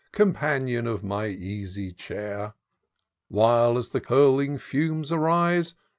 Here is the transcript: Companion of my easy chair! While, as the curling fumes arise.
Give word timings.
Companion 0.11 0.87
of 0.87 1.03
my 1.03 1.27
easy 1.27 1.91
chair! 1.91 2.55
While, 3.27 3.77
as 3.77 3.89
the 3.89 4.01
curling 4.01 4.57
fumes 4.57 5.11
arise. 5.11 5.75